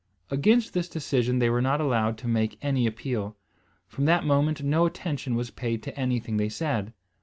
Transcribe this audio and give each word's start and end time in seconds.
Against 0.31 0.73
this 0.73 0.89
decision 0.89 1.37
they 1.37 1.51
were 1.51 1.61
not 1.61 1.79
allowed 1.79 2.17
to 2.17 2.27
make 2.27 2.57
any 2.63 2.87
appeal. 2.87 3.37
From 3.87 4.05
that 4.05 4.25
moment 4.25 4.63
no 4.63 4.87
attention 4.87 5.35
was 5.35 5.51
paid 5.51 5.83
to 5.83 5.95
anything 5.95 6.37
they 6.37 6.49
said. 6.49 6.91